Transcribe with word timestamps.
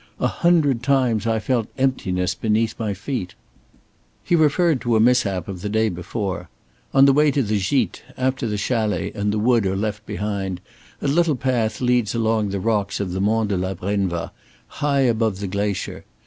"A 0.19 0.25
hundred 0.27 0.81
times 0.81 1.27
I 1.27 1.37
felt 1.37 1.67
emptiness 1.77 2.33
beneath 2.33 2.73
my 2.79 2.91
feet." 2.95 3.35
He 4.23 4.35
referred 4.35 4.81
to 4.81 4.95
a 4.95 4.99
mishap 4.99 5.47
of 5.47 5.61
the 5.61 5.69
day 5.69 5.89
before. 5.89 6.49
On 6.91 7.05
the 7.05 7.13
way 7.13 7.29
to 7.29 7.43
the 7.43 7.59
gîte 7.59 7.99
after 8.17 8.47
the 8.47 8.57
chalets 8.57 9.15
and 9.15 9.31
the 9.31 9.37
wood 9.37 9.67
are 9.67 9.75
left 9.77 10.03
behind, 10.07 10.59
a 11.03 11.07
little 11.07 11.35
path 11.35 11.81
leads 11.81 12.15
along 12.15 12.49
the 12.49 12.59
rocks 12.59 12.99
of 12.99 13.11
the 13.11 13.21
Mont 13.21 13.49
de 13.49 13.57
la 13.57 13.75
Brenva 13.75 14.31
high 14.69 15.01
above 15.01 15.39
the 15.39 15.45
glacier. 15.45 16.03